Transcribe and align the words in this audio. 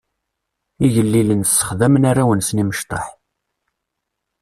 Igellilen 0.85 1.41
ssexdamen 1.45 2.07
arraw-nsen 2.09 2.61
imecṭaḥ. 2.63 3.05